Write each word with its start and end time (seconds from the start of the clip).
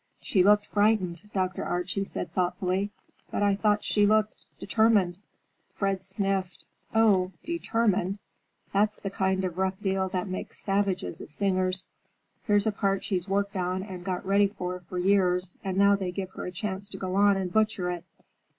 "She 0.19 0.41
looked 0.43 0.65
frightened," 0.65 1.21
Dr. 1.31 1.63
Archie 1.63 2.05
said 2.05 2.33
thoughtfully, 2.33 2.89
"but 3.29 3.43
I 3.43 3.53
thought 3.55 3.83
she 3.83 4.07
looked—determined." 4.07 5.19
Fred 5.75 6.01
sniffed. 6.01 6.65
"Oh, 6.95 7.33
determined! 7.45 8.17
That's 8.73 8.99
the 8.99 9.11
kind 9.11 9.45
of 9.45 9.59
rough 9.59 9.79
deal 9.79 10.09
that 10.09 10.27
makes 10.27 10.57
savages 10.57 11.21
of 11.21 11.29
singers. 11.29 11.85
Here's 12.45 12.65
a 12.65 12.71
part 12.71 13.03
she's 13.03 13.29
worked 13.29 13.55
on 13.55 13.83
and 13.83 14.03
got 14.03 14.25
ready 14.25 14.47
for 14.47 14.79
for 14.79 14.97
years, 14.97 15.59
and 15.63 15.77
now 15.77 15.95
they 15.95 16.11
give 16.11 16.31
her 16.31 16.47
a 16.47 16.51
chance 16.51 16.89
to 16.89 16.97
go 16.97 17.13
on 17.13 17.37
and 17.37 17.53
butcher 17.53 17.91
it. 17.91 18.03